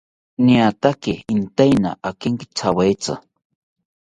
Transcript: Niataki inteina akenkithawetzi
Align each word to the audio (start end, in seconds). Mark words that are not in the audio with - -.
Niataki 0.45 1.13
inteina 1.35 1.91
akenkithawetzi 2.09 3.13